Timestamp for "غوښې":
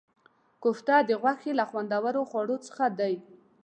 1.21-1.51